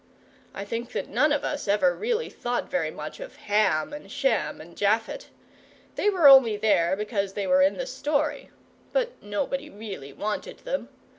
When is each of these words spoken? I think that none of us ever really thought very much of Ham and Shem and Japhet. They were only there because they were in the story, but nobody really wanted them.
I 0.55 0.65
think 0.65 0.93
that 0.93 1.09
none 1.09 1.31
of 1.31 1.43
us 1.43 1.67
ever 1.67 1.95
really 1.95 2.27
thought 2.27 2.71
very 2.71 2.89
much 2.89 3.19
of 3.19 3.35
Ham 3.35 3.93
and 3.93 4.11
Shem 4.11 4.59
and 4.59 4.75
Japhet. 4.75 5.27
They 5.93 6.09
were 6.09 6.27
only 6.27 6.57
there 6.57 6.95
because 6.95 7.33
they 7.33 7.45
were 7.45 7.61
in 7.61 7.77
the 7.77 7.85
story, 7.85 8.49
but 8.93 9.11
nobody 9.21 9.69
really 9.69 10.11
wanted 10.11 10.57
them. 10.65 10.89